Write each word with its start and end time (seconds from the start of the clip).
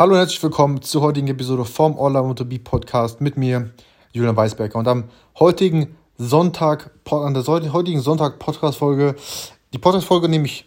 Hallo 0.00 0.12
und 0.12 0.18
herzlich 0.20 0.42
willkommen 0.42 0.80
zur 0.80 1.02
heutigen 1.02 1.28
Episode 1.28 1.66
vom 1.66 1.98
Online 1.98 2.26
MotoB 2.26 2.64
Podcast 2.64 3.20
mit 3.20 3.36
mir, 3.36 3.68
Julian 4.12 4.34
Weisberger. 4.34 4.78
Und 4.78 4.88
am 4.88 5.04
heutigen 5.38 5.94
Sonntag, 6.16 6.90
an 7.10 7.34
der 7.34 7.44
heutigen 7.44 8.00
Sonntag 8.00 8.38
Podcast-Folge, 8.38 9.14
die 9.74 9.76
Podcast-Folge 9.76 10.30
nehme 10.30 10.46
ich, 10.46 10.64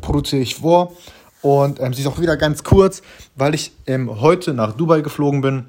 produziere 0.00 0.42
ich 0.42 0.54
vor 0.54 0.92
und 1.42 1.80
ähm, 1.80 1.94
sie 1.94 2.02
ist 2.02 2.06
auch 2.06 2.20
wieder 2.20 2.36
ganz 2.36 2.62
kurz, 2.62 3.02
weil 3.34 3.56
ich 3.56 3.72
ähm, 3.88 4.20
heute 4.20 4.54
nach 4.54 4.72
Dubai 4.74 5.00
geflogen 5.00 5.40
bin. 5.40 5.66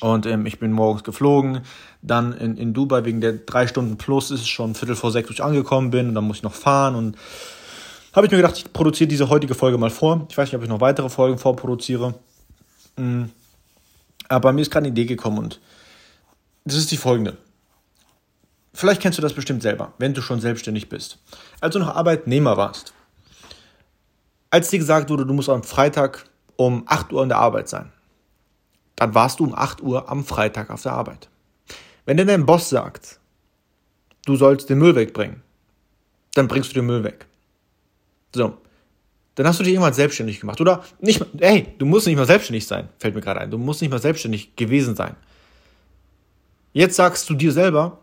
Und 0.00 0.26
ähm, 0.26 0.46
ich 0.46 0.60
bin 0.60 0.70
morgens 0.70 1.02
geflogen, 1.02 1.62
dann 2.02 2.32
in, 2.34 2.56
in 2.56 2.72
Dubai 2.72 3.04
wegen 3.04 3.20
der 3.20 3.32
drei 3.32 3.66
Stunden 3.66 3.96
plus 3.96 4.30
ist 4.30 4.42
es 4.42 4.48
schon 4.48 4.76
Viertel 4.76 4.94
vor 4.94 5.10
sechs, 5.10 5.28
wo 5.28 5.32
ich 5.32 5.42
angekommen 5.42 5.90
bin 5.90 6.10
und 6.10 6.14
dann 6.14 6.28
muss 6.28 6.36
ich 6.36 6.44
noch 6.44 6.54
fahren 6.54 6.94
und 6.94 7.16
habe 8.12 8.26
ich 8.26 8.32
mir 8.32 8.38
gedacht, 8.38 8.56
ich 8.56 8.72
produziere 8.72 9.08
diese 9.08 9.28
heutige 9.28 9.54
Folge 9.54 9.78
mal 9.78 9.90
vor. 9.90 10.26
Ich 10.28 10.36
weiß 10.36 10.48
nicht, 10.48 10.56
ob 10.56 10.62
ich 10.62 10.68
noch 10.68 10.80
weitere 10.80 11.08
Folgen 11.08 11.38
vorproduziere. 11.38 12.14
Mhm. 12.96 13.30
Aber 14.28 14.52
mir 14.52 14.62
ist 14.62 14.70
gerade 14.70 14.86
eine 14.86 14.92
Idee 14.92 15.06
gekommen 15.06 15.38
und 15.38 15.60
das 16.64 16.76
ist 16.76 16.90
die 16.90 16.96
folgende. 16.96 17.36
Vielleicht 18.72 19.02
kennst 19.02 19.18
du 19.18 19.22
das 19.22 19.32
bestimmt 19.32 19.62
selber, 19.62 19.92
wenn 19.98 20.14
du 20.14 20.22
schon 20.22 20.40
selbstständig 20.40 20.88
bist. 20.88 21.18
Als 21.60 21.72
du 21.72 21.78
noch 21.78 21.94
Arbeitnehmer 21.94 22.56
warst. 22.56 22.92
Als 24.50 24.68
dir 24.68 24.78
gesagt 24.78 25.10
wurde, 25.10 25.26
du 25.26 25.34
musst 25.34 25.48
am 25.48 25.62
Freitag 25.62 26.26
um 26.56 26.84
8 26.86 27.12
Uhr 27.12 27.22
in 27.22 27.28
der 27.28 27.38
Arbeit 27.38 27.68
sein, 27.68 27.92
dann 28.96 29.14
warst 29.14 29.40
du 29.40 29.44
um 29.44 29.54
8 29.54 29.80
Uhr 29.80 30.08
am 30.10 30.24
Freitag 30.24 30.70
auf 30.70 30.82
der 30.82 30.92
Arbeit. 30.92 31.28
Wenn 32.04 32.16
dir 32.16 32.26
dein 32.26 32.46
Boss 32.46 32.68
sagt, 32.68 33.20
du 34.26 34.36
sollst 34.36 34.68
den 34.68 34.78
Müll 34.78 34.94
wegbringen, 34.94 35.42
dann 36.34 36.48
bringst 36.48 36.70
du 36.70 36.74
den 36.74 36.86
Müll 36.86 37.04
weg. 37.04 37.26
So. 38.34 38.58
Dann 39.34 39.46
hast 39.46 39.58
du 39.58 39.64
dich 39.64 39.72
irgendwann 39.72 39.94
selbstständig 39.94 40.40
gemacht. 40.40 40.60
Oder 40.60 40.84
nicht, 41.00 41.24
hey, 41.38 41.68
du 41.78 41.86
musst 41.86 42.06
nicht 42.06 42.16
mal 42.16 42.26
selbstständig 42.26 42.66
sein, 42.66 42.88
fällt 42.98 43.14
mir 43.14 43.20
gerade 43.20 43.40
ein. 43.40 43.50
Du 43.50 43.58
musst 43.58 43.80
nicht 43.80 43.90
mal 43.90 44.00
selbstständig 44.00 44.56
gewesen 44.56 44.96
sein. 44.96 45.16
Jetzt 46.72 46.96
sagst 46.96 47.28
du 47.30 47.34
dir 47.34 47.52
selber, 47.52 47.98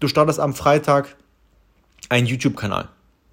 du 0.00 0.08
startest 0.08 0.38
am 0.38 0.54
Freitag 0.54 1.16
einen 2.08 2.26
YouTube-Kanal, 2.26 2.88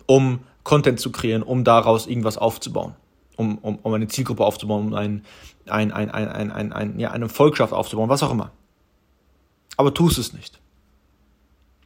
um 0.05 0.39
Content 0.63 1.00
zu 1.00 1.11
kreieren, 1.11 1.44
um 1.44 1.63
daraus 1.63 2.08
irgendwas 2.08 2.38
aufzubauen, 2.38 2.95
um, 3.35 3.57
um, 3.59 3.78
um 3.78 3.94
eine 3.94 4.07
Zielgruppe 4.07 4.44
aufzubauen, 4.44 4.88
um 4.88 4.94
ein, 4.94 5.23
ein, 5.67 5.91
ein, 5.91 6.09
ein, 6.09 6.28
ein, 6.28 6.52
ein, 6.52 6.73
ein, 6.73 7.00
ja, 7.00 7.11
eine 7.11 7.30
Volkschaft 7.30 7.73
aufzubauen, 7.73 8.09
was 8.09 8.23
auch 8.23 8.31
immer. 8.31 8.52
Aber 9.78 9.94
tust 9.94 10.17
es 10.17 10.33
nicht. 10.33 10.59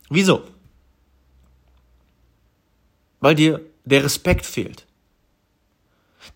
Wieso? 0.09 0.43
Weil 3.19 3.35
dir 3.35 3.61
der 3.85 4.03
Respekt 4.03 4.45
fehlt. 4.45 4.85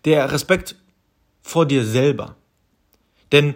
Der 0.04 0.32
Respekt 0.32 0.76
vor 1.42 1.66
dir 1.66 1.84
selber. 1.84 2.36
Denn 3.32 3.54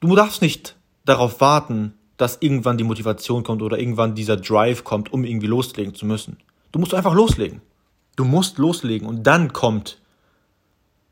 du 0.00 0.14
darfst 0.14 0.42
nicht 0.42 0.76
darauf 1.04 1.40
warten, 1.40 1.94
dass 2.16 2.38
irgendwann 2.40 2.78
die 2.78 2.84
Motivation 2.84 3.42
kommt 3.42 3.62
oder 3.62 3.78
irgendwann 3.78 4.14
dieser 4.14 4.36
Drive 4.36 4.84
kommt, 4.84 5.12
um 5.12 5.24
irgendwie 5.24 5.46
loslegen 5.46 5.94
zu 5.94 6.06
müssen. 6.06 6.38
Du 6.70 6.78
musst 6.78 6.94
einfach 6.94 7.14
loslegen. 7.14 7.60
Du 8.16 8.24
musst 8.24 8.58
loslegen 8.58 9.08
und 9.08 9.22
dann 9.24 9.52
kommt, 9.52 10.00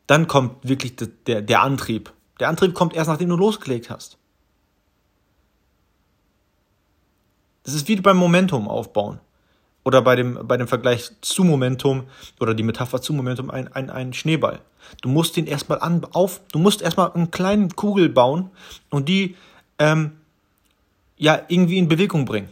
dann 0.07 0.27
kommt 0.27 0.69
wirklich 0.69 0.97
der, 1.27 1.43
der 1.43 1.63
Antrieb. 1.63 2.13
Der 2.39 2.49
Antrieb 2.49 2.75
kommt 2.75 2.95
erst, 2.95 3.09
nachdem 3.09 3.31
du 3.31 3.37
losgelegt 3.37 3.91
hast. 3.91 4.19
Das 7.63 7.75
ist 7.75 7.89
wie 7.89 7.97
beim 7.97 8.17
Momentum 8.17 8.69
aufbauen 8.69 9.21
oder 9.85 10.03
bei 10.03 10.17
dem, 10.17 10.39
bei 10.43 10.57
dem 10.57 10.69
Vergleich 10.69 11.11
zu 11.21 11.45
Momentum 11.45 12.05
oder 12.39 12.55
die 12.55 12.63
Metapher 12.63 13.01
zu 13.01 13.13
Momentum 13.13 13.51
ein, 13.51 13.73
ein, 13.73 13.91
ein 13.91 14.13
Schneeball. 14.13 14.61
Du 15.03 15.09
musst 15.09 15.37
den 15.37 15.47
erstmal 15.47 15.81
an, 15.81 16.05
auf, 16.13 16.41
du 16.53 16.59
musst 16.59 16.83
erstmal 16.83 17.13
einen 17.13 17.31
kleinen 17.31 17.75
Kugel 17.77 18.09
bauen 18.09 18.51
und 18.91 19.09
die 19.09 19.37
ähm, 19.79 20.13
ja 21.17 21.43
irgendwie 21.49 21.79
in 21.79 21.89
Bewegung 21.89 22.25
bringen. 22.25 22.49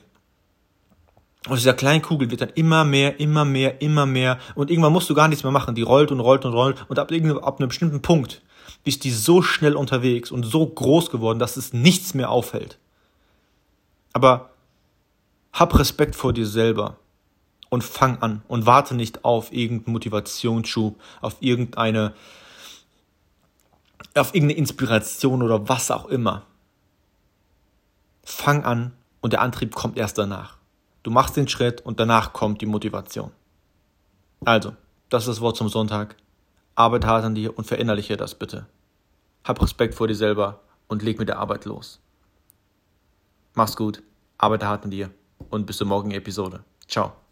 Und 1.49 1.56
dieser 1.56 1.75
kleine 1.75 2.03
Kugel 2.03 2.31
wird 2.31 2.41
dann 2.41 2.50
immer 2.50 2.84
mehr, 2.84 3.21
immer 3.21 3.45
mehr, 3.45 3.81
immer 3.81 4.06
mehr 4.06 4.39
und 4.55 4.71
irgendwann 4.71 4.93
musst 4.93 5.09
du 5.09 5.15
gar 5.15 5.28
nichts 5.28 5.45
mehr 5.45 5.53
machen. 5.53 5.75
Die 5.75 5.83
rollt 5.83 6.10
und 6.10 6.21
rollt 6.21 6.45
und 6.45 6.53
rollt 6.53 6.84
und 6.89 6.99
ab, 6.99 7.10
ab 7.10 7.59
einem 7.59 7.69
bestimmten 7.69 8.03
Punkt 8.03 8.43
ist 8.84 9.05
die 9.05 9.10
so 9.10 9.43
schnell 9.43 9.75
unterwegs 9.75 10.31
und 10.31 10.45
so 10.45 10.66
groß 10.66 11.10
geworden, 11.10 11.39
dass 11.39 11.56
es 11.56 11.72
nichts 11.72 12.15
mehr 12.15 12.31
auffällt. 12.31 12.78
Aber 14.12 14.50
hab 15.53 15.78
Respekt 15.78 16.16
vor 16.16 16.33
dir 16.33 16.47
selber 16.47 16.97
und 17.71 17.84
fang 17.84 18.19
an 18.23 18.43
und 18.49 18.67
warte 18.67 18.95
nicht 18.95 19.25
auf 19.25 19.53
irgendeinen 19.53 19.93
Motivationsschub, 19.93 21.01
auf 21.21 21.37
irgendeine, 21.41 22.15
auf 24.15 24.34
irgendeine 24.34 24.59
Inspiration 24.59 25.43
oder 25.43 25.69
was 25.69 25.91
auch 25.91 26.07
immer. 26.07 26.47
Fang 28.25 28.65
an 28.65 28.93
und 29.21 29.33
der 29.33 29.43
Antrieb 29.43 29.75
kommt 29.75 29.97
erst 29.99 30.19
danach. 30.19 30.59
Du 31.03 31.11
machst 31.11 31.37
den 31.37 31.49
Schritt 31.49 31.81
und 31.81 32.01
danach 32.01 32.33
kommt 32.33 32.61
die 32.61 32.67
Motivation. 32.67 33.33
Also, 34.45 34.75
das 35.09 35.25
ist 35.25 35.28
das 35.28 35.41
Wort 35.41 35.57
zum 35.57 35.69
Sonntag. 35.69 36.17
Arbeite 36.75 37.07
hart 37.07 37.25
an 37.25 37.34
dir 37.34 37.57
und 37.57 37.67
verinnerliche 37.67 38.17
das 38.17 38.34
bitte. 38.34 38.67
Hab 39.45 39.61
Respekt 39.62 39.95
vor 39.95 40.07
dir 40.07 40.15
selber 40.15 40.61
und 40.87 41.03
leg 41.03 41.19
mit 41.19 41.28
der 41.28 41.39
Arbeit 41.39 41.65
los. 41.65 42.01
Mach's 43.55 43.77
gut, 43.77 44.03
arbeite 44.37 44.67
hart 44.67 44.84
an 44.84 44.91
dir 44.91 45.11
und 45.51 45.67
bis 45.67 45.78
zur 45.78 45.87
morgigen 45.87 46.15
Episode. 46.15 46.62
Ciao. 46.87 47.28